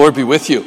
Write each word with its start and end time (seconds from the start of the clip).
Lord 0.00 0.14
be 0.14 0.24
with 0.24 0.48
you. 0.48 0.66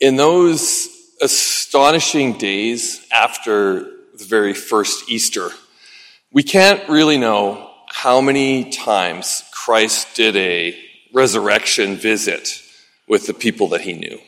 In 0.00 0.16
those 0.16 0.88
astonishing 1.22 2.38
days 2.38 3.06
after 3.12 3.84
the 4.18 4.24
very 4.24 4.52
first 4.52 5.08
Easter, 5.08 5.50
we 6.32 6.42
can't 6.42 6.88
really 6.88 7.18
know 7.18 7.70
how 7.86 8.20
many 8.20 8.68
times 8.70 9.44
Christ 9.52 10.16
did 10.16 10.34
a 10.34 10.76
resurrection 11.12 11.94
visit 11.94 12.60
with 13.06 13.28
the 13.28 13.34
people 13.34 13.68
that 13.68 13.82
he 13.82 13.92
knew. 13.92 14.18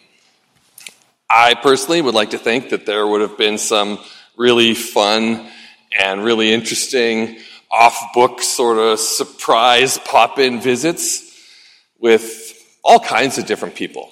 I 1.29 1.55
personally 1.55 2.01
would 2.01 2.15
like 2.15 2.31
to 2.31 2.39
think 2.39 2.71
that 2.71 2.87
there 2.87 3.05
would 3.05 3.21
have 3.21 3.37
been 3.37 3.59
some 3.59 3.99
really 4.37 4.75
fun 4.75 5.51
and 5.91 6.23
really 6.23 6.53
interesting 6.53 7.41
off 7.69 8.15
book 8.15 8.43
sort 8.43 8.79
of 8.79 9.01
surprise 9.01 9.99
pop 9.99 10.39
in 10.39 10.61
visits 10.61 11.28
with 11.99 12.55
all 12.85 13.01
kinds 13.01 13.39
of 13.39 13.47
different 13.47 13.75
people. 13.75 14.11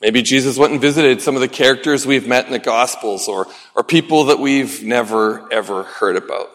Maybe 0.00 0.22
Jesus 0.22 0.58
went 0.58 0.72
and 0.72 0.80
visited 0.80 1.22
some 1.22 1.36
of 1.36 1.40
the 1.40 1.48
characters 1.48 2.04
we've 2.04 2.26
met 2.26 2.46
in 2.46 2.52
the 2.52 2.58
Gospels 2.58 3.28
or, 3.28 3.46
or 3.76 3.84
people 3.84 4.24
that 4.24 4.40
we've 4.40 4.82
never, 4.82 5.50
ever 5.52 5.84
heard 5.84 6.16
about. 6.16 6.50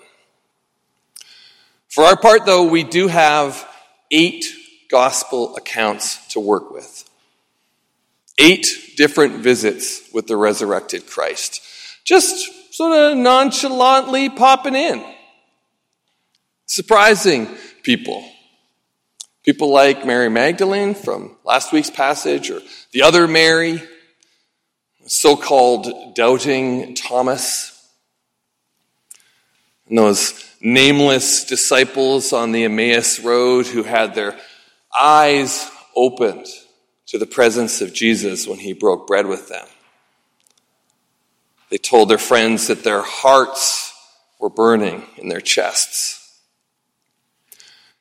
For 1.88 2.04
our 2.04 2.18
part, 2.18 2.46
though, 2.46 2.68
we 2.68 2.84
do 2.84 3.08
have 3.08 3.66
eight 4.12 4.46
Gospel 4.90 5.56
accounts 5.56 6.28
to 6.34 6.40
work 6.42 6.72
with. 6.72 7.10
Eight 8.38 8.68
different 8.98 9.38
visits 9.38 10.02
with 10.14 10.28
the 10.28 10.36
resurrected 10.36 11.08
Christ. 11.08 11.62
Just 12.04 12.74
sort 12.74 12.98
of 12.98 13.18
nonchalantly 13.18 14.30
popping 14.30 14.76
in. 14.76 15.04
Surprising 16.66 17.48
people. 17.82 18.30
People 19.48 19.72
like 19.72 20.06
Mary 20.06 20.28
Magdalene 20.28 20.94
from 20.94 21.38
last 21.46 21.72
week's 21.72 21.90
passage, 21.90 22.52
or 22.52 22.60
the 22.92 23.04
other 23.04 23.30
Mary, 23.30 23.82
so 25.06 25.38
called 25.38 26.16
doubting 26.16 26.96
Thomas, 26.96 27.72
and 29.88 29.98
those 29.98 30.44
nameless 30.60 31.46
disciples 31.46 32.34
on 32.34 32.52
the 32.52 32.66
Emmaus 32.66 33.22
Road 33.22 33.68
who 33.68 33.84
had 33.84 34.14
their 34.16 34.38
eyes 35.00 35.72
opened 35.96 36.48
to 37.06 37.18
the 37.18 37.26
presence 37.26 37.80
of 37.80 37.94
Jesus 37.94 38.46
when 38.46 38.60
he 38.60 38.74
broke 38.74 39.08
bread 39.08 39.28
with 39.28 39.48
them. 39.48 39.66
They 41.70 41.78
told 41.78 42.10
their 42.10 42.18
friends 42.18 42.68
that 42.68 42.84
their 42.84 43.02
hearts 43.02 43.94
were 44.42 44.50
burning 44.50 45.04
in 45.16 45.30
their 45.30 45.40
chests. 45.40 46.17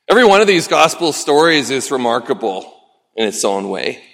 Every 0.08 0.24
one 0.24 0.40
of 0.40 0.46
these 0.46 0.68
gospel 0.68 1.12
stories 1.12 1.70
is 1.70 1.90
remarkable 1.90 2.72
in 3.16 3.26
its 3.26 3.44
own 3.44 3.70
way. 3.70 4.04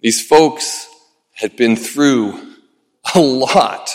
These 0.00 0.26
folks 0.26 0.88
had 1.32 1.54
been 1.54 1.76
through 1.76 2.56
a 3.14 3.20
lot. 3.20 3.88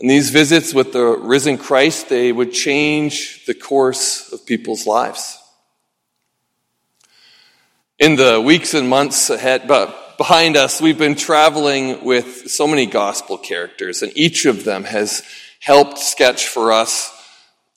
And 0.00 0.10
these 0.10 0.30
visits 0.30 0.74
with 0.74 0.92
the 0.92 1.04
risen 1.04 1.56
Christ, 1.56 2.08
they 2.08 2.32
would 2.32 2.52
change 2.52 3.46
the 3.46 3.54
course 3.54 4.32
of 4.32 4.44
people's 4.44 4.88
lives. 4.88 5.38
In 8.00 8.16
the 8.16 8.40
weeks 8.40 8.74
and 8.74 8.88
months 8.88 9.30
ahead, 9.30 9.68
but 9.68 10.18
behind 10.18 10.56
us, 10.56 10.80
we've 10.80 10.98
been 10.98 11.14
traveling 11.14 12.04
with 12.04 12.50
so 12.50 12.66
many 12.66 12.86
gospel 12.86 13.38
characters, 13.38 14.02
and 14.02 14.10
each 14.16 14.46
of 14.46 14.64
them 14.64 14.82
has 14.82 15.22
helped 15.60 15.98
sketch 15.98 16.48
for 16.48 16.72
us 16.72 17.15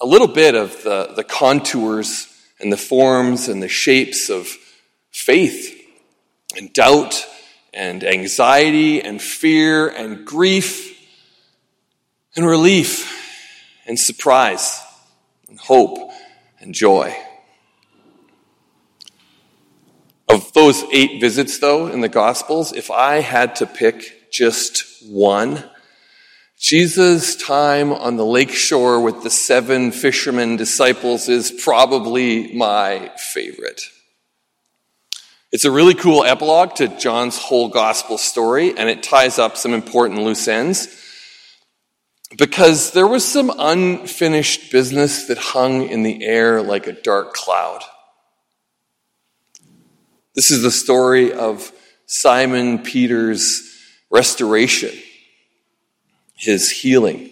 a 0.02 0.06
little 0.06 0.28
bit 0.28 0.56
of 0.56 0.84
the, 0.84 1.14
the 1.16 1.24
contours 1.24 2.28
and 2.60 2.72
the 2.72 2.78
forms 2.78 3.48
and 3.48 3.62
the 3.62 3.68
shapes 3.68 4.30
of 4.30 4.48
faith 5.12 5.76
and 6.56 6.72
doubt 6.74 7.26
and 7.74 8.04
anxiety 8.04 9.02
and 9.02 9.22
fear 9.22 9.88
and 9.88 10.26
grief 10.26 10.98
and 12.36 12.46
relief 12.46 13.16
and 13.86 14.00
surprise 14.00 14.82
and 15.50 15.60
hope 15.60 16.12
and 16.60 16.74
joy. 16.74 17.16
Of 20.28 20.54
those 20.54 20.84
eight 20.92 21.20
visits, 21.20 21.58
though, 21.58 21.88
in 21.88 22.02
the 22.02 22.10
Gospels, 22.10 22.72
if 22.72 22.92
I 22.92 23.22
had 23.22 23.56
to 23.58 23.66
pick 23.66 24.32
just 24.32 25.04
one, 25.08 25.64
Jesus' 26.60 27.38
time 27.38 27.94
on 27.94 28.18
the 28.18 28.26
lake 28.26 28.52
shore 28.52 29.00
with 29.00 29.24
the 29.24 29.30
seven 29.30 29.94
fishermen 29.94 30.58
disciples 30.58 31.30
is 31.30 31.52
probably 31.52 32.54
my 32.54 33.12
favorite. 33.16 33.82
It's 35.54 35.64
a 35.64 35.72
really 35.72 35.94
cool 35.94 36.26
epilogue 36.26 36.76
to 36.76 36.90
John's 36.90 37.38
whole 37.38 37.70
gospel 37.70 38.18
story, 38.18 38.78
and 38.78 38.90
it 38.90 39.04
ties 39.04 39.40
up 39.40 39.56
some 39.56 39.74
important 39.74 40.22
loose 40.22 40.50
ends 40.50 40.90
because 42.38 42.92
there 42.92 43.08
was 43.08 43.26
some 43.26 43.54
unfinished 43.58 44.70
business 44.70 45.28
that 45.28 45.38
hung 45.38 45.88
in 45.88 46.04
the 46.04 46.26
air 46.26 46.62
like 46.62 46.88
a 46.88 46.92
dark 46.92 47.34
cloud. 47.34 47.84
This 50.36 50.52
is 50.52 50.62
the 50.62 50.72
story 50.72 51.32
of 51.32 51.72
Simon 52.06 52.80
Peter's 52.80 53.64
restoration 54.12 54.92
his 56.40 56.72
healing, 56.72 57.30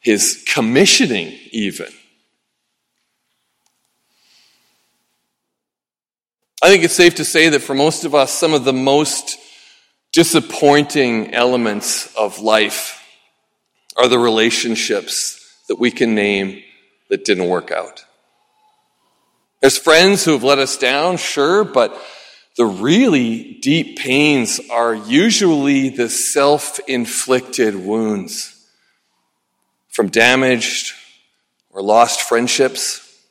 his 0.00 0.44
commissioning, 0.46 1.34
even. 1.50 1.88
I 6.62 6.68
think 6.68 6.84
it's 6.84 6.94
safe 6.94 7.14
to 7.14 7.24
say 7.24 7.48
that 7.48 7.62
for 7.62 7.74
most 7.74 8.04
of 8.04 8.14
us, 8.14 8.30
some 8.30 8.52
of 8.52 8.64
the 8.64 8.72
most 8.72 9.38
disappointing 10.12 11.32
elements 11.32 12.14
of 12.16 12.38
life 12.40 13.02
are 13.96 14.08
the 14.08 14.18
relationships 14.18 15.56
that 15.68 15.78
we 15.78 15.90
can 15.90 16.14
name 16.14 16.62
that 17.08 17.24
didn't 17.24 17.48
work 17.48 17.70
out. 17.70 18.04
There's 19.62 19.78
friends 19.78 20.24
who 20.24 20.32
have 20.32 20.44
let 20.44 20.58
us 20.58 20.76
down, 20.76 21.16
sure, 21.16 21.64
but 21.64 21.98
the 22.58 22.66
really 22.66 23.54
deep 23.62 23.96
pains 24.00 24.60
are 24.68 24.92
usually 24.92 25.90
the 25.90 26.10
self 26.10 26.80
inflicted 26.88 27.76
wounds 27.76 28.68
from 29.88 30.08
damaged 30.08 30.92
or 31.70 31.82
lost 31.82 32.20
friendships, 32.20 33.22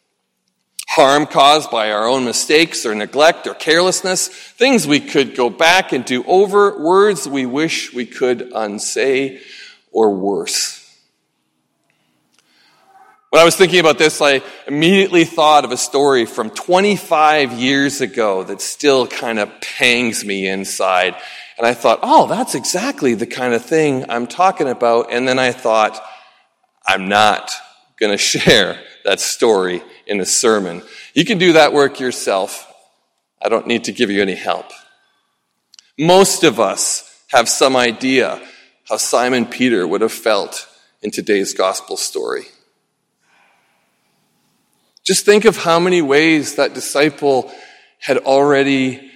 harm 0.87 1.25
caused 1.25 1.69
by 1.69 1.91
our 1.91 2.07
own 2.07 2.23
mistakes 2.23 2.85
or 2.85 2.95
neglect 2.95 3.45
or 3.47 3.53
carelessness, 3.53 4.29
things 4.29 4.87
we 4.87 5.01
could 5.01 5.35
go 5.35 5.49
back 5.49 5.91
and 5.91 6.05
do 6.05 6.23
over, 6.23 6.81
words 6.81 7.27
we 7.27 7.45
wish 7.45 7.93
we 7.93 8.05
could 8.05 8.53
unsay, 8.55 9.41
or 9.91 10.15
worse. 10.15 10.76
When 13.29 13.41
I 13.41 13.45
was 13.45 13.57
thinking 13.57 13.81
about 13.81 13.97
this, 13.97 14.21
I 14.21 14.41
immediately 14.67 15.25
thought 15.25 15.65
of 15.65 15.71
a 15.71 15.77
story 15.77 16.25
from 16.25 16.49
25 16.49 17.51
years 17.53 17.99
ago 17.99 18.43
that 18.43 18.61
still 18.61 19.05
kind 19.05 19.37
of 19.37 19.51
pangs 19.59 20.23
me 20.23 20.47
inside. 20.47 21.13
And 21.57 21.67
I 21.67 21.73
thought, 21.73 21.99
oh, 22.03 22.27
that's 22.27 22.55
exactly 22.55 23.15
the 23.15 23.27
kind 23.27 23.53
of 23.53 23.65
thing 23.65 24.05
I'm 24.09 24.27
talking 24.27 24.69
about. 24.69 25.11
And 25.11 25.27
then 25.27 25.39
I 25.39 25.51
thought, 25.51 26.01
I'm 26.87 27.09
not 27.09 27.51
going 27.99 28.11
to 28.13 28.17
share 28.17 28.79
that 29.03 29.19
story 29.19 29.83
in 30.05 30.21
a 30.21 30.25
sermon. 30.25 30.81
You 31.13 31.25
can 31.25 31.37
do 31.37 31.53
that 31.53 31.73
work 31.73 31.99
yourself. 31.99 32.63
I 33.41 33.49
don't 33.49 33.67
need 33.67 33.83
to 33.85 33.91
give 33.91 34.09
you 34.09 34.21
any 34.21 34.35
help. 34.35 34.71
Most 35.99 36.45
of 36.45 36.61
us 36.61 37.23
have 37.31 37.49
some 37.49 37.75
idea 37.75 38.41
how 38.87 38.95
Simon 38.95 39.45
Peter 39.45 39.85
would 39.85 39.99
have 39.99 40.13
felt 40.13 40.65
in 41.01 41.11
today's 41.11 41.53
gospel 41.53 41.97
story. 41.97 42.45
Just 45.07 45.23
think 45.23 45.45
of 45.45 45.55
how 45.55 45.79
many 45.79 46.01
ways 46.01 46.55
that 46.55 46.73
disciple 46.73 47.49
had 47.97 48.17
already 48.17 49.09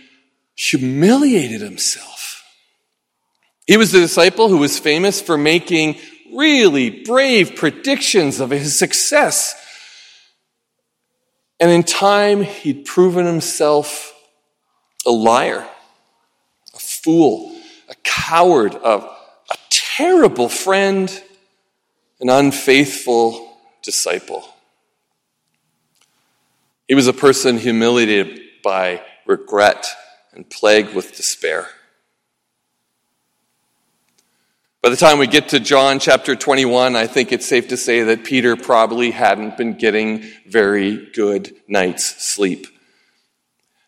humiliated 0.56 1.60
himself. 1.60 2.46
He 3.68 3.76
was 3.76 3.92
the 3.92 4.00
disciple 4.00 4.48
who 4.48 4.60
was 4.60 4.80
famous 4.80 5.22
for 5.22 5.38
making 5.38 5.98
really 6.34 7.04
brave 7.04 7.58
predictions 7.58 8.40
of 8.40 8.52
his 8.52 8.80
success. 8.80 9.54
And 11.60 11.70
in 11.70 11.84
time, 11.84 12.44
he'd 12.44 12.86
proven 12.86 13.26
himself 13.26 14.16
a 15.06 15.12
liar, 15.12 15.68
a 16.74 16.80
fool, 16.80 17.54
a 17.90 17.96
coward, 18.04 18.76
a, 18.76 19.00
a 19.00 19.58
terrible 19.70 20.48
friend, 20.48 21.22
an 22.22 22.30
unfaithful 22.30 23.58
disciple. 23.84 24.48
He 26.92 26.96
was 26.96 27.08
a 27.08 27.14
person 27.14 27.58
humiliated 27.58 28.42
by 28.62 29.02
regret 29.26 29.88
and 30.34 30.50
plagued 30.50 30.94
with 30.94 31.16
despair. 31.16 31.70
By 34.82 34.90
the 34.90 34.98
time 34.98 35.18
we 35.18 35.28
get 35.28 35.48
to 35.50 35.62
John 35.62 36.00
chapter 36.00 36.36
21, 36.36 36.98
I 36.98 37.08
think 37.08 37.32
it's 37.32 37.46
safe 37.46 37.70
to 37.70 37.78
say 37.78 38.04
that 38.04 38.26
Peter 38.26 38.58
probably 38.58 39.12
hadn't 39.12 39.56
been 39.56 39.76
getting 39.76 40.26
very 40.46 41.10
good 41.14 41.56
night's 41.66 42.04
sleep. 42.04 42.68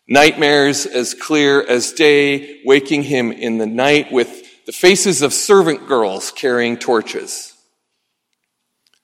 Nightmares 0.08 0.86
as 0.86 1.12
clear 1.12 1.60
as 1.60 1.92
day, 1.92 2.62
waking 2.64 3.02
him 3.02 3.32
in 3.32 3.58
the 3.58 3.66
night 3.66 4.12
with 4.12 4.64
the 4.64 4.72
faces 4.72 5.20
of 5.20 5.34
servant 5.34 5.88
girls 5.88 6.30
carrying 6.30 6.78
torches. 6.78 7.52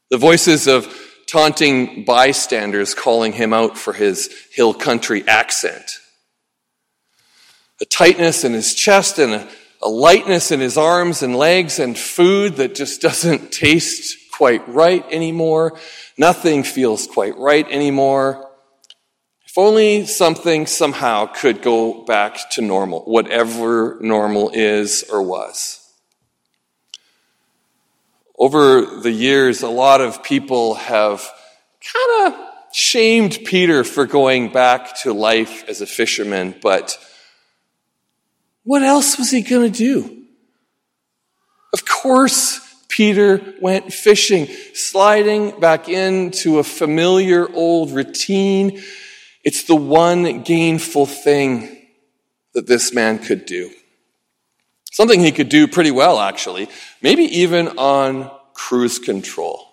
The 0.09 0.17
voices 0.17 0.69
of 0.69 0.87
taunting 1.31 2.05
bystanders 2.05 2.95
calling 2.95 3.33
him 3.33 3.53
out 3.53 3.79
for 3.79 3.93
his 3.93 4.31
hill 4.53 4.75
country 4.75 5.27
accent. 5.29 5.99
A 7.81 7.85
tightness 7.85 8.45
in 8.45 8.53
his 8.53 8.75
chest 8.75 9.19
and 9.19 9.33
a 9.33 9.49
a 9.83 9.89
lightness 9.89 10.51
in 10.51 10.61
his 10.61 10.77
arms 10.77 11.23
and 11.23 11.35
legs 11.37 11.79
and 11.79 11.97
food 11.97 12.57
that 12.57 12.75
just 12.75 13.01
doesn't 13.01 13.53
taste 13.53 14.17
quite 14.33 14.67
right 14.69 15.05
anymore. 15.11 15.79
Nothing 16.19 16.63
feels 16.63 17.07
quite 17.07 17.37
right 17.39 17.67
anymore. 17.71 18.47
If 19.47 19.59
only 19.59 20.07
something 20.07 20.67
somehow 20.67 21.27
could 21.27 21.61
go 21.63 22.05
back 22.05 22.51
to 22.53 22.63
normal, 22.63 23.01
whatever 23.01 23.99
normal 24.01 24.51
is 24.51 25.05
or 25.11 25.23
was. 25.23 25.80
Over 28.41 28.87
the 28.87 29.11
years, 29.11 29.63
a 29.63 29.69
lot 29.69 30.01
of 30.01 30.23
people 30.23 30.75
have 30.75 31.31
kind 31.93 32.33
of 32.33 32.41
shamed 32.73 33.41
Peter 33.45 33.85
for 33.85 34.07
going 34.07 34.51
back 34.51 34.99
to 35.03 35.13
life 35.13 35.69
as 35.69 35.83
a 35.83 35.87
fisherman, 35.87 36.55
but 36.63 36.97
what 38.65 38.83
else 38.83 39.19
was 39.19 39.31
he 39.31 39.43
going 39.43 39.71
to 39.71 39.79
do? 39.79 40.25
Of 41.75 41.85
course, 41.85 42.61
Peter 42.89 43.55
went 43.61 43.93
fishing, 43.93 44.49
sliding 44.73 45.61
back 45.61 45.91
into 45.91 46.61
a 46.61 46.65
familiar 46.65 47.47
old 47.55 47.91
routine. 47.91 48.83
It's 49.45 49.65
the 49.65 49.77
one 49.77 50.43
gainful 50.45 51.05
thing 51.05 51.77
that 52.55 52.67
this 52.67 52.95
man 52.95 53.19
could 53.19 53.45
do. 53.45 53.71
Something 54.91 55.21
he 55.21 55.33
could 55.33 55.49
do 55.49 55.69
pretty 55.69 55.93
well, 55.93 56.19
actually, 56.19 56.69
maybe 57.01 57.23
even 57.25 57.69
on 57.79 58.31
cruise 58.55 58.99
control. 58.99 59.67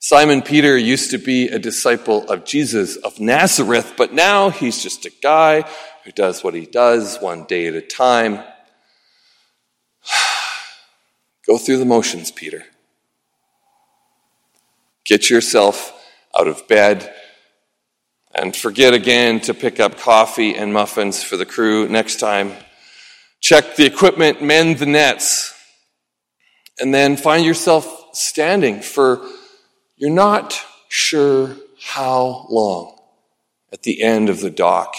Simon 0.00 0.42
Peter 0.42 0.76
used 0.76 1.12
to 1.12 1.18
be 1.18 1.48
a 1.48 1.60
disciple 1.60 2.28
of 2.28 2.44
Jesus 2.44 2.96
of 2.96 3.20
Nazareth, 3.20 3.94
but 3.96 4.12
now 4.12 4.50
he's 4.50 4.82
just 4.82 5.06
a 5.06 5.12
guy 5.22 5.62
who 6.04 6.10
does 6.10 6.42
what 6.42 6.54
he 6.54 6.66
does 6.66 7.18
one 7.18 7.44
day 7.44 7.68
at 7.68 7.74
a 7.74 7.80
time. 7.80 8.42
Go 11.46 11.56
through 11.56 11.78
the 11.78 11.84
motions, 11.84 12.32
Peter. 12.32 12.64
Get 15.04 15.30
yourself 15.30 15.92
out 16.36 16.48
of 16.48 16.66
bed 16.66 17.14
and 18.34 18.56
forget 18.56 18.94
again 18.94 19.40
to 19.42 19.54
pick 19.54 19.78
up 19.78 19.98
coffee 19.98 20.56
and 20.56 20.72
muffins 20.72 21.22
for 21.22 21.36
the 21.36 21.46
crew 21.46 21.88
next 21.88 22.16
time. 22.18 22.52
Check 23.42 23.76
the 23.76 23.84
equipment, 23.84 24.40
mend 24.40 24.78
the 24.78 24.86
nets, 24.86 25.52
and 26.80 26.94
then 26.94 27.18
find 27.18 27.44
yourself 27.44 28.14
standing 28.14 28.80
for 28.80 29.20
you're 29.96 30.10
not 30.10 30.58
sure 30.88 31.56
how 31.80 32.46
long 32.48 32.98
at 33.72 33.82
the 33.82 34.02
end 34.02 34.28
of 34.30 34.40
the 34.40 34.50
dock 34.50 34.94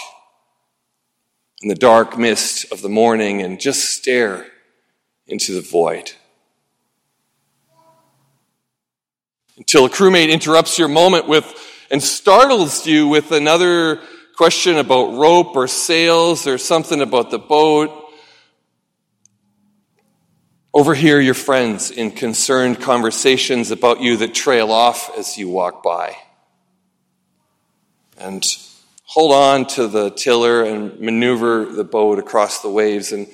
in 1.62 1.68
the 1.68 1.74
dark 1.74 2.18
mist 2.18 2.70
of 2.70 2.82
the 2.82 2.88
morning 2.88 3.40
and 3.40 3.58
just 3.58 3.96
stare 3.96 4.46
into 5.26 5.54
the 5.54 5.62
void. 5.62 6.12
Until 9.56 9.86
a 9.86 9.88
crewmate 9.88 10.30
interrupts 10.30 10.78
your 10.78 10.88
moment 10.88 11.26
with 11.26 11.46
and 11.90 12.02
startles 12.02 12.86
you 12.86 13.08
with 13.08 13.32
another 13.32 14.00
question 14.36 14.76
about 14.76 15.16
rope 15.16 15.56
or 15.56 15.66
sails 15.66 16.46
or 16.46 16.58
something 16.58 17.00
about 17.00 17.30
the 17.30 17.38
boat. 17.38 18.03
Overhear 20.76 21.20
your 21.20 21.34
friends 21.34 21.92
in 21.92 22.10
concerned 22.10 22.80
conversations 22.80 23.70
about 23.70 24.00
you 24.00 24.16
that 24.16 24.34
trail 24.34 24.72
off 24.72 25.08
as 25.16 25.38
you 25.38 25.48
walk 25.48 25.84
by. 25.84 26.16
And 28.18 28.44
hold 29.04 29.30
on 29.30 29.66
to 29.66 29.86
the 29.86 30.10
tiller 30.10 30.64
and 30.64 30.98
maneuver 30.98 31.64
the 31.64 31.84
boat 31.84 32.18
across 32.18 32.60
the 32.60 32.70
waves 32.70 33.12
and 33.12 33.28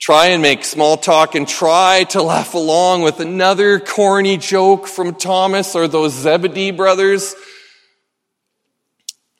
try 0.00 0.26
and 0.26 0.42
make 0.42 0.64
small 0.64 0.96
talk 0.96 1.36
and 1.36 1.46
try 1.46 2.06
to 2.08 2.22
laugh 2.22 2.54
along 2.54 3.02
with 3.02 3.20
another 3.20 3.78
corny 3.78 4.36
joke 4.36 4.88
from 4.88 5.14
Thomas 5.14 5.76
or 5.76 5.86
those 5.86 6.12
Zebedee 6.12 6.72
brothers. 6.72 7.36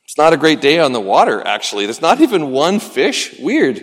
It's 0.05 0.17
not 0.17 0.33
a 0.33 0.37
great 0.37 0.61
day 0.61 0.79
on 0.79 0.93
the 0.93 1.01
water, 1.01 1.45
actually. 1.45 1.87
There's 1.87 2.01
not 2.01 2.21
even 2.21 2.53
one 2.53 2.79
fish. 2.79 3.37
Weird 3.41 3.83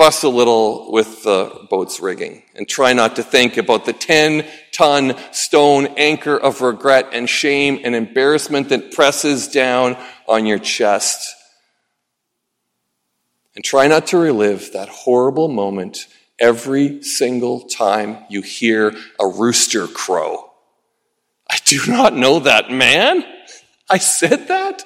fuss 0.00 0.22
a 0.22 0.28
little 0.30 0.90
with 0.90 1.24
the 1.24 1.66
boat's 1.68 2.00
rigging 2.00 2.42
and 2.54 2.66
try 2.66 2.94
not 2.94 3.16
to 3.16 3.22
think 3.22 3.58
about 3.58 3.84
the 3.84 3.92
10 3.92 4.46
ton 4.72 5.14
stone 5.30 5.88
anchor 5.98 6.38
of 6.38 6.62
regret 6.62 7.10
and 7.12 7.28
shame 7.28 7.78
and 7.84 7.94
embarrassment 7.94 8.70
that 8.70 8.92
presses 8.92 9.48
down 9.48 9.94
on 10.26 10.46
your 10.46 10.58
chest. 10.58 11.36
And 13.54 13.62
try 13.62 13.88
not 13.88 14.06
to 14.06 14.16
relive 14.16 14.72
that 14.72 14.88
horrible 14.88 15.48
moment 15.48 16.06
every 16.38 17.02
single 17.02 17.68
time 17.68 18.24
you 18.30 18.40
hear 18.40 18.96
a 19.18 19.26
rooster 19.26 19.86
crow. 19.86 20.50
I 21.46 21.58
do 21.66 21.78
not 21.86 22.16
know 22.16 22.38
that 22.38 22.70
man. 22.70 23.22
I 23.90 23.98
said 23.98 24.48
that. 24.48 24.82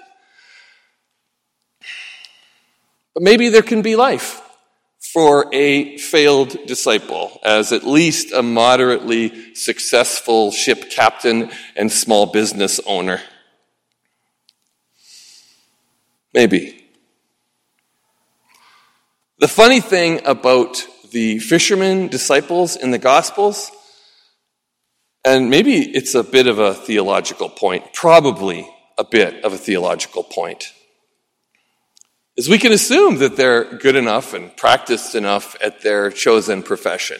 But 3.15 3.23
maybe 3.23 3.49
there 3.49 3.63
can 3.63 3.83
be 3.83 3.95
life 3.95 4.41
for 5.15 5.47
a 5.53 5.97
failed 5.97 6.67
disciple 6.67 7.39
as 7.45 7.71
at 7.71 7.85
least 7.85 8.33
a 8.33 8.43
moderately 8.43 9.55
successful 9.55 10.51
ship 10.51 10.91
captain 10.91 11.53
and 11.77 11.93
small 11.93 12.27
business 12.27 12.81
owner? 12.85 13.21
Maybe. 16.35 16.85
The 19.39 19.47
funny 19.47 19.79
thing 19.79 20.21
about 20.27 20.85
the 21.13 21.39
fishermen 21.39 22.09
disciples 22.09 22.75
in 22.75 22.91
the 22.91 22.99
Gospels, 22.99 23.71
and 25.25 25.49
maybe 25.49 25.77
it's 25.77 26.17
a 26.17 26.25
bit 26.25 26.49
of 26.49 26.59
a 26.59 26.75
theological 26.75 27.51
point, 27.51 27.95
probably 27.95 28.69
a 28.99 29.05
bit 29.05 29.45
of 29.45 29.53
a 29.53 29.59
theological 29.59 30.25
point 30.25 30.73
is 32.37 32.49
we 32.49 32.59
can 32.59 32.73
assume 32.73 33.19
that 33.19 33.37
they're 33.37 33.65
good 33.65 33.97
enough 33.97 34.35
and 34.35 34.57
practiced 34.57 35.15
enough 35.15 35.57
at 35.63 35.83
their 35.83 36.11
chosen 36.11 36.63
profession. 36.63 37.19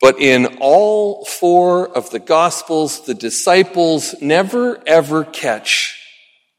But 0.00 0.20
in 0.20 0.58
all 0.60 1.24
four 1.24 1.88
of 1.96 2.10
the 2.10 2.18
Gospels, 2.18 3.06
the 3.06 3.14
disciples 3.14 4.16
never 4.20 4.82
ever 4.86 5.24
catch 5.24 5.98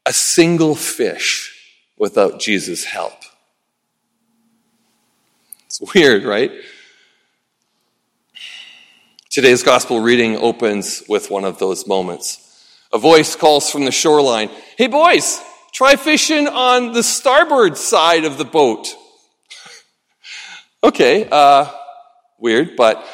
a 0.06 0.12
single 0.12 0.74
fish 0.74 1.50
without 1.98 2.40
Jesus' 2.40 2.84
help. 2.84 3.12
It's 5.66 5.80
weird, 5.94 6.24
right? 6.24 6.52
Today's 9.28 9.62
Gospel 9.62 10.00
reading 10.00 10.36
opens 10.36 11.02
with 11.08 11.30
one 11.30 11.44
of 11.44 11.58
those 11.58 11.86
moments. 11.86 12.40
A 12.92 12.98
voice 12.98 13.36
calls 13.36 13.68
from 13.68 13.84
the 13.84 13.90
shoreline, 13.90 14.48
Hey 14.78 14.86
boys, 14.86 15.42
Try 15.74 15.96
fishing 15.96 16.46
on 16.46 16.92
the 16.92 17.02
starboard 17.02 17.76
side 17.76 18.24
of 18.24 18.38
the 18.38 18.44
boat. 18.44 18.94
okay, 20.84 21.28
uh, 21.28 21.68
weird, 22.38 22.76
but 22.76 23.04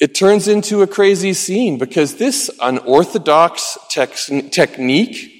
it 0.00 0.14
turns 0.14 0.48
into 0.48 0.80
a 0.80 0.86
crazy 0.86 1.34
scene 1.34 1.76
because 1.76 2.14
this 2.14 2.50
unorthodox 2.62 3.76
technique 3.90 5.32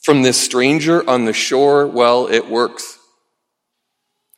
from 0.00 0.22
this 0.22 0.40
stranger 0.40 1.06
on 1.06 1.26
the 1.26 1.34
shore, 1.34 1.86
well, 1.86 2.28
it 2.28 2.48
works. 2.48 2.98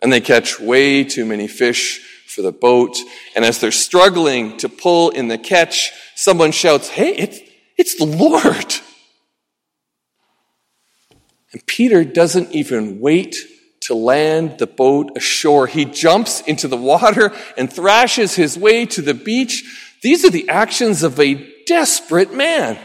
And 0.02 0.12
they 0.12 0.20
catch 0.20 0.58
way 0.58 1.04
too 1.04 1.24
many 1.24 1.46
fish 1.46 2.24
for 2.26 2.42
the 2.42 2.50
boat. 2.50 2.96
And 3.36 3.44
as 3.44 3.60
they're 3.60 3.70
struggling 3.70 4.56
to 4.56 4.68
pull 4.68 5.10
in 5.10 5.28
the 5.28 5.38
catch, 5.38 5.92
someone 6.16 6.50
shouts, 6.50 6.88
Hey, 6.88 7.14
it's, 7.14 7.38
it's 7.76 7.94
the 7.94 8.04
Lord. 8.04 8.74
And 11.52 11.64
Peter 11.66 12.04
doesn't 12.04 12.52
even 12.52 13.00
wait 13.00 13.36
to 13.82 13.94
land 13.94 14.58
the 14.58 14.66
boat 14.66 15.16
ashore. 15.16 15.66
He 15.66 15.84
jumps 15.84 16.40
into 16.42 16.68
the 16.68 16.76
water 16.76 17.32
and 17.56 17.72
thrashes 17.72 18.34
his 18.34 18.58
way 18.58 18.84
to 18.86 19.00
the 19.00 19.14
beach. 19.14 19.64
These 20.02 20.24
are 20.24 20.30
the 20.30 20.48
actions 20.48 21.02
of 21.02 21.18
a 21.18 21.34
desperate 21.64 22.34
man. 22.34 22.78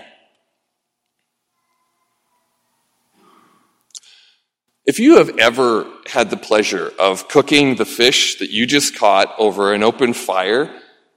If 4.86 5.00
you 5.00 5.18
have 5.18 5.38
ever 5.40 5.86
had 6.08 6.30
the 6.30 6.38
pleasure 6.38 6.92
of 7.00 7.30
cooking 7.30 7.76
the 7.76 7.86
fish 7.86 8.40
that 8.40 8.50
you 8.50 8.66
just 8.66 8.98
caught 8.98 9.34
over 9.38 9.74
an 9.74 9.82
open 9.82 10.14
fire 10.14 10.74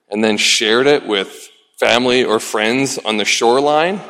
and 0.08 0.22
then 0.22 0.36
shared 0.36 0.86
it 0.86 1.06
with 1.06 1.48
family 1.78 2.24
or 2.24 2.38
friends 2.38 2.96
on 2.98 3.16
the 3.16 3.24
shoreline, 3.24 4.00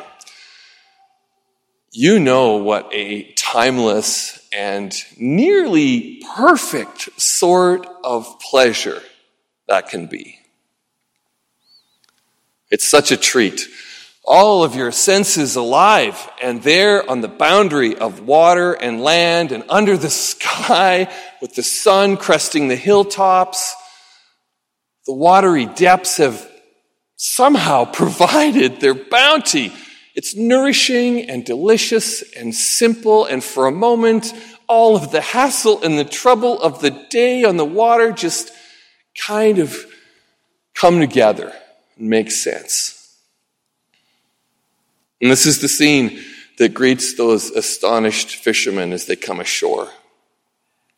you 1.99 2.19
know 2.19 2.57
what 2.57 2.87
a 2.93 3.23
timeless 3.33 4.47
and 4.53 4.93
nearly 5.17 6.21
perfect 6.35 7.09
sort 7.19 7.87
of 8.03 8.39
pleasure 8.39 9.01
that 9.67 9.89
can 9.89 10.05
be. 10.05 10.37
It's 12.69 12.87
such 12.87 13.09
a 13.11 13.17
treat 13.17 13.67
all 14.27 14.63
of 14.63 14.75
your 14.75 14.91
senses 14.91 15.55
alive, 15.55 16.29
and 16.39 16.61
there 16.61 17.09
on 17.09 17.21
the 17.21 17.29
boundary 17.29 17.97
of 17.97 18.19
water 18.19 18.73
and 18.73 19.01
land 19.01 19.53
and 19.53 19.63
under 19.69 19.95
the 19.95 20.09
sky, 20.09 21.11
with 21.41 21.55
the 21.55 21.63
sun 21.63 22.17
cresting 22.17 22.67
the 22.67 22.75
hilltops, 22.75 23.73
the 25.05 25.13
watery 25.13 25.65
depths 25.65 26.17
have 26.17 26.47
somehow 27.15 27.85
provided 27.91 28.81
their 28.81 28.93
bounty. 28.93 29.71
It's 30.17 30.35
nourishing 30.35 31.29
and 31.29 31.45
delicious 31.45 32.23
and 32.33 32.53
simple, 32.53 33.25
and 33.25 33.43
for 33.43 33.67
a 33.67 33.71
moment, 33.71 34.33
all 34.65 34.95
of 34.95 35.11
the 35.11 35.21
hassle 35.21 35.83
and 35.83 35.95
the 35.95 36.03
trouble 36.03 36.59
of 36.59 36.81
the 36.81 36.89
day 37.11 37.43
on 37.43 37.57
the 37.57 37.63
water 37.63 38.11
just 38.11 38.51
kind 39.15 39.59
of 39.59 39.77
come 40.73 40.99
together 40.99 41.53
and 41.99 42.09
make 42.09 42.31
sense. 42.31 43.15
And 45.21 45.29
this 45.29 45.45
is 45.45 45.61
the 45.61 45.69
scene 45.69 46.19
that 46.57 46.73
greets 46.73 47.13
those 47.13 47.51
astonished 47.51 48.37
fishermen 48.37 48.93
as 48.93 49.05
they 49.05 49.15
come 49.15 49.39
ashore. 49.39 49.89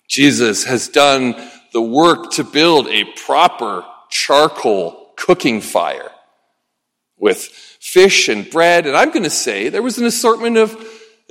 Jesus 0.08 0.64
has 0.64 0.88
done 0.88 1.36
the 1.74 1.82
work 1.82 2.32
to 2.32 2.46
build 2.46 2.88
a 2.88 3.04
proper 3.04 3.84
charcoal 4.10 5.12
cooking 5.18 5.60
fire 5.60 6.10
with 7.20 7.44
fish 7.44 8.30
and 8.30 8.50
bread. 8.50 8.86
And 8.86 8.96
I'm 8.96 9.12
going 9.12 9.24
to 9.24 9.30
say 9.30 9.70
there 9.70 9.82
was 9.82 9.98
an 9.98 10.06
assortment 10.06 10.58
of 10.58 10.72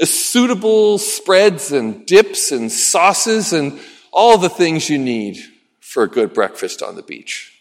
suitable 0.03 0.99
spreads 0.99 1.73
and 1.73 2.07
dips 2.07 2.53
and 2.53 2.71
sauces 2.71 3.53
and 3.53 3.81
all 4.13 4.39
the 4.39 4.49
things 4.49 4.89
you 4.89 4.99
need 4.99 5.39
for 5.81 6.05
a 6.05 6.09
good 6.09 6.33
breakfast 6.33 6.83
on 6.83 6.95
the 6.95 7.03
beach. 7.03 7.55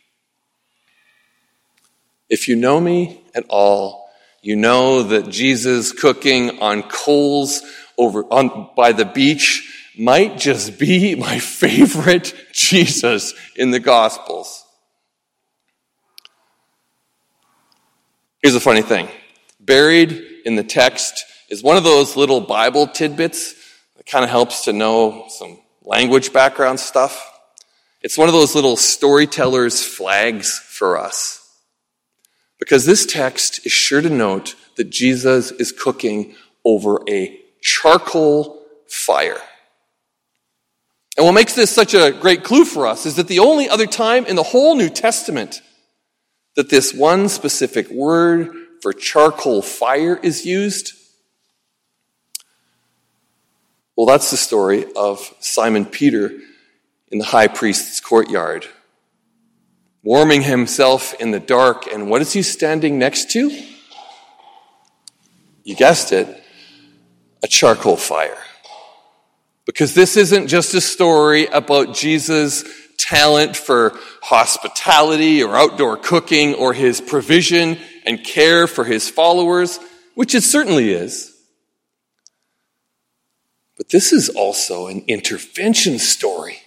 If 2.30 2.48
you 2.48 2.56
know 2.56 2.80
me 2.80 3.22
at 3.34 3.46
all, 3.50 4.10
you 4.42 4.56
know 4.56 5.04
that 5.04 5.30
Jesus 5.30 5.92
cooking 5.92 6.60
on 6.60 6.84
coals 6.84 7.62
over 7.98 8.24
on, 8.26 8.70
by 8.76 8.92
the 8.92 9.06
beach 9.06 9.94
might 9.98 10.38
just 10.38 10.78
be 10.78 11.16
my 11.20 11.40
favorite 11.40 12.34
Jesus 12.52 13.34
in 13.56 13.72
the 13.72 13.80
Gospels. 13.80 14.67
Here's 18.48 18.56
a 18.56 18.62
funny 18.62 18.82
thing. 18.82 19.10
Buried 19.60 20.12
in 20.46 20.56
the 20.56 20.64
text 20.64 21.26
is 21.50 21.62
one 21.62 21.76
of 21.76 21.84
those 21.84 22.16
little 22.16 22.40
Bible 22.40 22.88
tidbits 22.88 23.54
that 23.98 24.06
kind 24.06 24.24
of 24.24 24.30
helps 24.30 24.64
to 24.64 24.72
know 24.72 25.26
some 25.28 25.60
language 25.84 26.32
background 26.32 26.80
stuff. 26.80 27.30
It's 28.02 28.18
one 28.18 28.30
of 28.30 28.34
those 28.34 28.56
little 28.56 28.78
storyteller's 28.78 29.84
flags 29.84 30.60
for 30.60 30.98
us. 30.98 31.46
Because 32.58 32.86
this 32.86 33.06
text 33.06 33.66
is 33.66 33.74
sure 33.74 34.00
to 34.00 34.10
note 34.10 34.56
that 34.78 34.92
Jesus 34.92 35.52
is 35.52 35.74
cooking 35.74 36.34
over 36.64 37.02
a 37.10 37.38
charcoal 37.60 38.64
fire. 38.88 39.42
And 41.18 41.26
what 41.26 41.34
makes 41.34 41.54
this 41.54 41.70
such 41.70 41.94
a 41.94 42.14
great 42.14 42.46
clue 42.46 42.64
for 42.64 42.88
us 42.88 43.06
is 43.06 43.18
that 43.18 43.28
the 43.28 43.40
only 43.40 43.68
other 43.68 43.88
time 43.88 44.26
in 44.26 44.38
the 44.38 44.44
whole 44.44 44.78
New 44.78 44.90
Testament 44.90 45.62
that 46.58 46.70
this 46.70 46.94
one 46.94 47.30
specific 47.30 47.90
word 47.90 48.52
for 48.82 48.92
charcoal 48.92 49.62
fire 49.62 50.20
is 50.22 50.46
used, 50.46 50.92
well, 53.96 54.08
that's 54.08 54.32
the 54.32 54.38
story 54.38 54.86
of 54.96 55.34
Simon 55.40 55.86
Peter 55.86 56.32
in 57.10 57.20
the 57.20 57.26
high 57.26 57.48
priest's 57.48 58.02
courtyard 58.02 58.68
warming 60.04 60.42
himself 60.42 61.14
in 61.16 61.32
the 61.32 61.40
dark. 61.40 61.86
And 61.88 62.10
what 62.10 62.22
is 62.22 62.32
he 62.32 62.42
standing 62.42 62.98
next 62.98 63.30
to? 63.32 63.52
You 65.66 65.76
guessed 65.76 66.14
it, 66.14 66.44
a 67.44 67.48
charcoal 67.48 67.98
fire. 67.98 68.38
Because 69.66 69.94
this 69.94 70.16
isn't 70.16 70.48
just 70.48 70.74
a 70.74 70.80
story 70.82 71.48
about 71.48 71.94
Jesus' 71.94 72.64
talent 72.98 73.56
for 73.56 73.98
hospitality 74.22 75.44
or 75.44 75.56
outdoor 75.56 75.98
cooking 75.98 76.56
or 76.56 76.74
his 76.74 77.00
provision 77.00 77.78
and 78.06 78.24
care 78.24 78.68
for 78.68 78.84
his 78.84 79.10
followers, 79.10 79.80
which 80.16 80.36
it 80.36 80.44
certainly 80.44 80.92
is. 80.92 81.34
But 83.78 83.90
this 83.90 84.12
is 84.12 84.30
also 84.30 84.88
an 84.88 85.04
intervention 85.08 86.00
story 86.00 86.62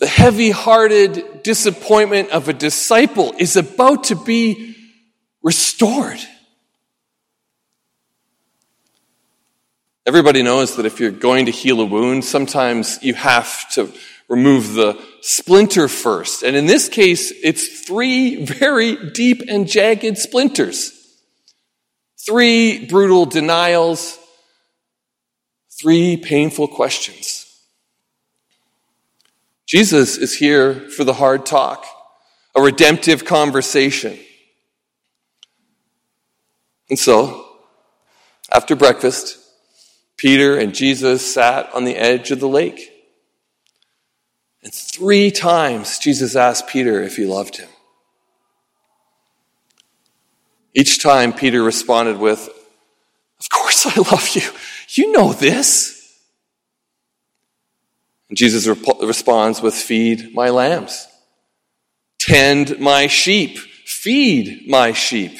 the 0.00 0.06
heavy 0.06 0.50
hearted 0.50 1.42
disappointment 1.42 2.30
of 2.30 2.48
a 2.48 2.54
disciple 2.54 3.34
is 3.38 3.56
about 3.56 4.04
to 4.04 4.16
be 4.16 4.74
restored. 5.42 6.18
Everybody 10.06 10.42
knows 10.42 10.76
that 10.76 10.86
if 10.86 11.00
you're 11.00 11.10
going 11.10 11.46
to 11.46 11.52
heal 11.52 11.82
a 11.82 11.84
wound, 11.84 12.24
sometimes 12.24 12.98
you 13.02 13.12
have 13.12 13.70
to 13.72 13.92
remove 14.30 14.74
the 14.74 14.96
splinter 15.20 15.88
first. 15.88 16.44
And 16.44 16.56
in 16.56 16.66
this 16.66 16.88
case, 16.88 17.32
it's 17.42 17.80
three 17.80 18.42
very 18.44 19.10
deep 19.10 19.42
and 19.48 19.68
jagged 19.68 20.16
splinters. 20.16 20.92
Three 22.24 22.86
brutal 22.86 23.26
denials. 23.26 24.18
Three 25.78 26.16
painful 26.16 26.68
questions. 26.68 27.46
Jesus 29.66 30.16
is 30.16 30.36
here 30.36 30.74
for 30.90 31.04
the 31.04 31.14
hard 31.14 31.44
talk, 31.44 31.84
a 32.56 32.62
redemptive 32.62 33.24
conversation. 33.24 34.18
And 36.88 36.98
so, 36.98 37.46
after 38.52 38.76
breakfast, 38.76 39.38
Peter 40.16 40.58
and 40.58 40.74
Jesus 40.74 41.24
sat 41.34 41.72
on 41.72 41.84
the 41.84 41.96
edge 41.96 42.30
of 42.30 42.40
the 42.40 42.48
lake. 42.48 42.89
And 44.62 44.74
three 44.74 45.30
times 45.30 45.98
Jesus 45.98 46.36
asked 46.36 46.68
Peter 46.68 47.02
if 47.02 47.16
he 47.16 47.24
loved 47.24 47.56
him. 47.56 47.68
Each 50.74 51.02
time 51.02 51.32
Peter 51.32 51.62
responded 51.62 52.18
with, 52.18 52.48
Of 53.38 53.48
course 53.48 53.86
I 53.86 53.94
love 54.10 54.28
you. 54.34 54.42
You 54.90 55.12
know 55.12 55.32
this. 55.32 55.96
And 58.28 58.36
Jesus 58.38 58.66
rep- 58.66 59.00
responds 59.02 59.60
with, 59.60 59.74
Feed 59.74 60.34
my 60.34 60.50
lambs, 60.50 61.08
tend 62.18 62.78
my 62.78 63.06
sheep, 63.06 63.58
feed 63.58 64.68
my 64.68 64.92
sheep. 64.92 65.38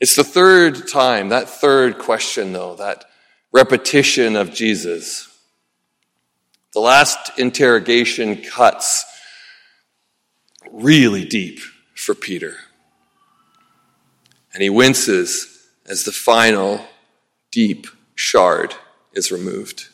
It's 0.00 0.16
the 0.16 0.24
third 0.24 0.88
time, 0.88 1.28
that 1.28 1.48
third 1.48 1.98
question, 1.98 2.52
though, 2.52 2.74
that 2.74 3.04
repetition 3.52 4.36
of 4.36 4.52
Jesus. 4.52 5.31
The 6.74 6.80
last 6.80 7.38
interrogation 7.38 8.42
cuts 8.42 9.04
really 10.70 11.24
deep 11.24 11.60
for 11.94 12.14
Peter. 12.14 12.56
And 14.54 14.62
he 14.62 14.70
winces 14.70 15.68
as 15.86 16.04
the 16.04 16.12
final 16.12 16.84
deep 17.50 17.86
shard 18.14 18.74
is 19.12 19.30
removed. 19.30 19.88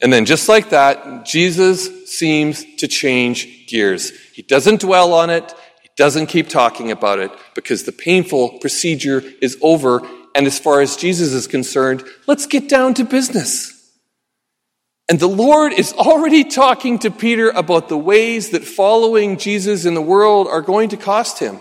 And 0.00 0.12
then 0.12 0.24
just 0.24 0.48
like 0.48 0.70
that, 0.70 1.24
Jesus 1.24 2.10
seems 2.10 2.64
to 2.76 2.88
change 2.88 3.68
gears. 3.68 4.10
He 4.32 4.42
doesn't 4.42 4.80
dwell 4.80 5.14
on 5.14 5.30
it. 5.30 5.54
He 5.82 5.90
doesn't 5.96 6.26
keep 6.26 6.48
talking 6.48 6.90
about 6.90 7.20
it 7.20 7.30
because 7.54 7.84
the 7.84 7.92
painful 7.92 8.58
procedure 8.58 9.22
is 9.40 9.56
over. 9.62 10.02
And 10.34 10.46
as 10.46 10.58
far 10.58 10.80
as 10.80 10.96
Jesus 10.96 11.32
is 11.32 11.46
concerned, 11.46 12.04
let's 12.26 12.46
get 12.46 12.68
down 12.68 12.94
to 12.94 13.04
business. 13.04 13.68
And 15.08 15.20
the 15.20 15.28
Lord 15.28 15.72
is 15.72 15.92
already 15.92 16.44
talking 16.44 16.98
to 17.00 17.10
Peter 17.10 17.50
about 17.50 17.88
the 17.88 17.98
ways 17.98 18.50
that 18.50 18.64
following 18.64 19.36
Jesus 19.36 19.84
in 19.84 19.94
the 19.94 20.00
world 20.00 20.48
are 20.48 20.62
going 20.62 20.88
to 20.90 20.96
cost 20.96 21.38
him. 21.38 21.58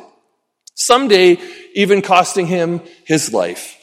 Someday, 0.74 1.38
even 1.74 2.02
costing 2.02 2.48
him 2.48 2.82
his 3.06 3.34
life. 3.34 3.78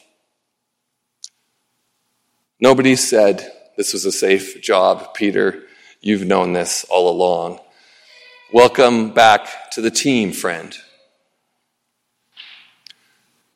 Nobody 2.61 2.97
said, 2.97 3.53
this 3.77 3.93
was 3.93 4.05
a 4.05 4.13
safe 4.13 4.61
job, 4.63 5.15
Peter. 5.15 5.65
You've 6.01 6.27
known 6.27 6.55
this 6.55 6.85
all 6.89 7.11
along. 7.11 7.61
Welcome 8.53 9.11
back 9.11 9.71
to 9.73 9.81
the 9.81 9.91
team, 9.91 10.33
friend. 10.33 10.77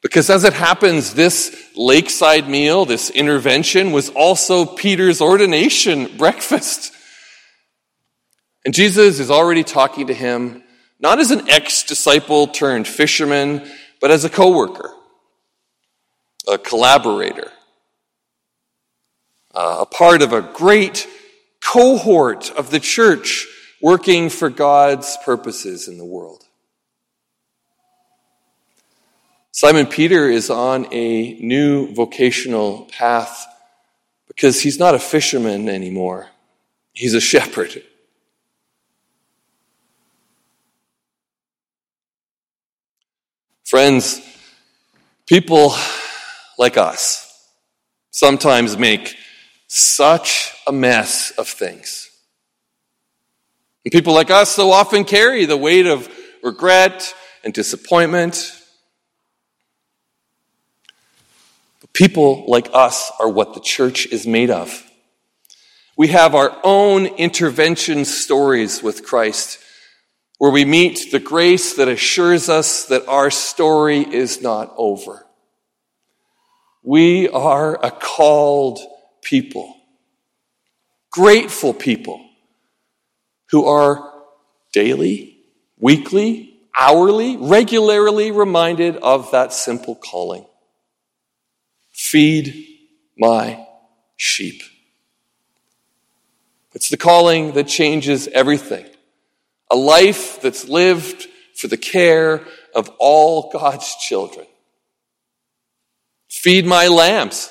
Because 0.02 0.28
as 0.28 0.42
it 0.42 0.52
happens, 0.52 1.14
this 1.14 1.56
lakeside 1.76 2.49
meal, 2.49 2.85
this 2.85 3.09
intervention, 3.09 3.92
was 3.92 4.11
also 4.11 4.66
Peter's 4.66 5.21
ordination 5.21 6.11
breakfast. 6.18 6.92
And 8.64 8.75
Jesus 8.75 9.21
is 9.21 9.30
already 9.30 9.64
talking 9.64 10.09
to 10.09 10.14
him, 10.14 10.62
not 11.00 11.21
as 11.21 11.30
an 11.30 11.49
ex 11.49 11.85
disciple 11.85 12.49
turned 12.49 12.87
fisherman, 12.87 13.62
but 14.00 14.11
as 14.11 14.25
a 14.25 14.30
coworker, 14.30 14.92
a 16.49 16.59
collaborator, 16.59 17.50
uh, 19.54 19.78
a 19.80 19.87
part 19.87 20.23
of 20.23 20.32
a 20.32 20.42
great 20.42 21.06
cohort 21.64 22.50
of 22.50 22.71
the 22.71 22.80
church 22.80 23.47
working 23.80 24.28
for 24.28 24.50
God's 24.50 25.16
purposes 25.25 25.87
in 25.87 25.99
the 25.99 26.04
world. 26.04 26.44
Simon 29.52 29.87
Peter 29.87 30.30
is 30.30 30.49
on 30.49 30.87
a 30.92 31.35
new 31.35 31.92
vocational 31.94 32.87
path 32.87 33.47
because 34.26 34.61
he's 34.61 34.78
not 34.78 34.94
a 34.94 34.99
fisherman 34.99 35.68
anymore. 35.68 36.28
He's 36.94 37.12
a 37.12 37.21
shepherd. 37.21 37.82
Friends, 43.64 44.21
people 45.26 45.75
like 46.59 46.76
us 46.76 47.49
sometimes 48.11 48.76
make 48.78 49.14
such 49.68 50.54
a 50.66 50.73
mess 50.73 51.30
of 51.32 51.49
things. 51.49 52.11
And 53.85 53.92
people 53.92 54.14
like 54.14 54.30
us 54.30 54.50
so 54.50 54.71
often 54.71 55.04
carry 55.04 55.44
the 55.44 55.56
weight 55.56 55.87
of 55.87 56.09
regret 56.42 57.14
and 57.44 57.52
disappointment. 57.52 58.59
But 61.80 61.81
people 61.94 62.44
like 62.49 62.68
us 62.72 63.11
are 63.20 63.28
what 63.28 63.54
the 63.54 63.61
church 63.61 64.06
is 64.06 64.26
made 64.26 64.50
of. 64.50 64.84
We 65.96 66.08
have 66.08 66.34
our 66.34 66.58
own 66.64 67.06
intervention 67.06 68.04
stories 68.04 68.82
with 68.82 69.04
Christ 69.04 69.58
where 70.38 70.50
we 70.50 70.64
meet 70.64 71.12
the 71.12 71.20
grace 71.20 71.75
that 71.76 71.87
assures 71.87 72.49
us 72.49 72.87
that 72.87 73.06
our 73.06 73.30
story 73.30 74.00
is 74.00 74.42
not 74.42 74.75
over. 74.76 75.25
We 76.82 77.28
are 77.28 77.78
a 77.80 77.92
called 77.92 78.80
people, 79.22 79.72
grateful 81.12 81.72
people 81.72 82.28
who 83.52 83.66
are 83.66 84.12
daily, 84.72 85.38
weekly, 85.78 86.58
hourly, 86.76 87.37
regularly 87.37 88.32
reminded 88.32 88.96
of 88.96 89.30
that 89.30 89.52
simple 89.52 89.94
calling. 89.94 90.44
Feed 92.12 92.66
my 93.16 93.66
sheep. 94.19 94.61
It's 96.75 96.90
the 96.90 96.99
calling 96.99 97.52
that 97.52 97.69
changes 97.69 98.28
everything. 98.28 98.85
A 99.71 99.76
life 99.76 100.42
that's 100.42 100.69
lived 100.69 101.26
for 101.54 101.69
the 101.69 101.78
care 101.78 102.47
of 102.75 102.90
all 102.99 103.50
God's 103.50 103.97
children. 103.97 104.45
Feed 106.28 106.66
my 106.66 106.88
lambs. 106.88 107.50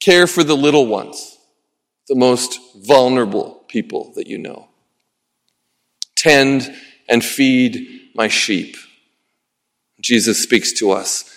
Care 0.00 0.26
for 0.26 0.42
the 0.42 0.56
little 0.56 0.88
ones, 0.88 1.38
the 2.08 2.16
most 2.16 2.58
vulnerable 2.74 3.62
people 3.68 4.12
that 4.16 4.26
you 4.26 4.38
know. 4.38 4.66
Tend 6.16 6.74
and 7.08 7.24
feed 7.24 8.10
my 8.12 8.26
sheep. 8.26 8.76
Jesus 10.00 10.42
speaks 10.42 10.72
to 10.72 10.90
us. 10.90 11.32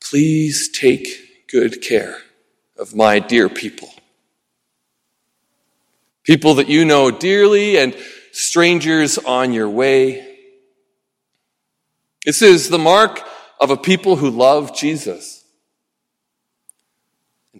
Please 0.00 0.70
take 0.70 1.26
good 1.50 1.82
care 1.82 2.18
of 2.78 2.94
my 2.94 3.18
dear 3.18 3.48
people. 3.48 3.88
People 6.22 6.54
that 6.54 6.68
you 6.68 6.84
know 6.84 7.10
dearly 7.10 7.76
and 7.76 7.96
strangers 8.32 9.18
on 9.18 9.52
your 9.52 9.68
way. 9.68 10.38
This 12.24 12.42
is 12.42 12.68
the 12.68 12.78
mark 12.78 13.20
of 13.58 13.70
a 13.70 13.76
people 13.76 14.16
who 14.16 14.30
love 14.30 14.76
Jesus. 14.76 15.44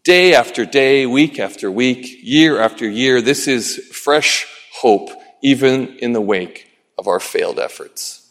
Day 0.05 0.35
after 0.35 0.65
day, 0.65 1.05
week 1.05 1.39
after 1.39 1.71
week, 1.71 2.21
year 2.23 2.61
after 2.61 2.89
year, 2.89 3.21
this 3.21 3.49
is 3.49 3.77
fresh 3.93 4.47
hope, 4.73 5.11
even 5.43 5.99
in 5.99 6.13
the 6.13 6.21
wake 6.21 6.69
of 6.97 7.09
our 7.09 7.21
failed 7.21 7.59
efforts. 7.59 8.31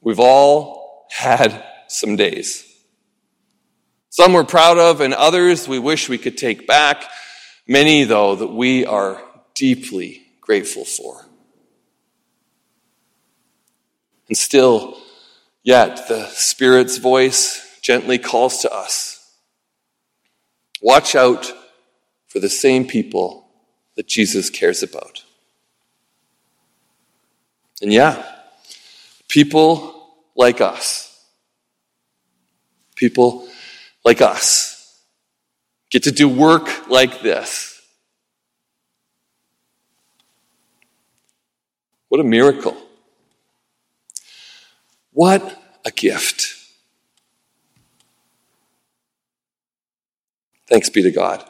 We've 0.00 0.20
all 0.20 0.79
had 1.10 1.64
some 1.88 2.16
days. 2.16 2.66
Some 4.08 4.32
we're 4.32 4.44
proud 4.44 4.78
of, 4.78 5.00
and 5.00 5.12
others 5.14 5.68
we 5.68 5.78
wish 5.78 6.08
we 6.08 6.18
could 6.18 6.38
take 6.38 6.66
back. 6.66 7.04
Many, 7.66 8.04
though, 8.04 8.34
that 8.36 8.48
we 8.48 8.86
are 8.86 9.22
deeply 9.54 10.22
grateful 10.40 10.84
for. 10.84 11.26
And 14.28 14.36
still, 14.36 14.96
yet, 15.62 16.08
the 16.08 16.26
Spirit's 16.26 16.98
voice 16.98 17.78
gently 17.82 18.18
calls 18.18 18.58
to 18.58 18.72
us 18.72 19.20
watch 20.80 21.14
out 21.14 21.52
for 22.26 22.40
the 22.40 22.48
same 22.48 22.86
people 22.86 23.48
that 23.96 24.06
Jesus 24.06 24.50
cares 24.50 24.82
about. 24.82 25.24
And 27.82 27.92
yeah, 27.92 28.24
people 29.28 29.99
like 30.40 30.62
us, 30.62 31.22
people 32.96 33.46
like 34.06 34.22
us 34.22 35.04
get 35.90 36.04
to 36.04 36.10
do 36.10 36.28
work 36.28 36.88
like 36.88 37.20
this. 37.20 37.82
What 42.08 42.20
a 42.20 42.24
miracle. 42.24 42.76
What 45.12 45.62
a 45.84 45.90
gift. 45.90 46.56
Thanks 50.68 50.88
be 50.88 51.02
to 51.02 51.10
God. 51.10 51.49